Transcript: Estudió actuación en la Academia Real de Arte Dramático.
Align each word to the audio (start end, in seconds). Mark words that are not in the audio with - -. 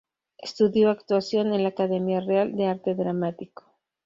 Estudió 0.39 0.89
actuación 0.89 1.53
en 1.53 1.61
la 1.61 1.69
Academia 1.69 2.21
Real 2.21 2.55
de 2.55 2.65
Arte 2.65 2.95
Dramático. 2.95 3.65